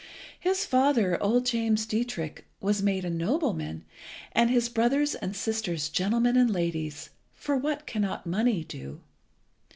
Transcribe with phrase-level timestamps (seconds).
[0.39, 3.85] His father, old James Dietrich, was made a nobleman,
[4.31, 9.01] and his brothers and sisters gentlemen and ladies for what cannot money do?